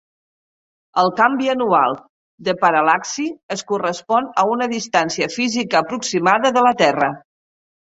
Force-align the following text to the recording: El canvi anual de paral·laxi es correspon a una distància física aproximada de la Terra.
El 1.01 1.11
canvi 1.19 1.51
anual 1.53 1.93
de 2.47 2.55
paral·laxi 2.63 3.27
es 3.57 3.63
correspon 3.73 4.33
a 4.45 4.49
una 4.55 4.71
distància 4.75 5.31
física 5.37 5.85
aproximada 5.85 6.55
de 6.59 6.67
la 6.71 6.75
Terra. 6.85 7.15